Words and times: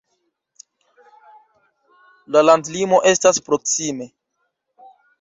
La 2.39 2.43
landlimo 2.49 3.05
estas 3.13 3.45
proksime. 3.51 4.13